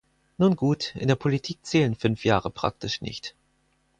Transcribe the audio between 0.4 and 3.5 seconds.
gut, in der Politik zählen fünf Jahre praktisch nicht.